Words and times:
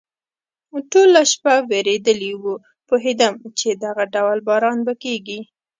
ټوله 0.91 1.21
شپه 1.31 1.53
ورېدلی 1.69 2.33
و، 2.41 2.43
پوهېدم 2.87 3.33
چې 3.59 3.69
دغه 3.83 4.03
ډول 4.15 4.37
باران 4.47 4.77
به 4.85 4.93
کېږي. 5.03 5.39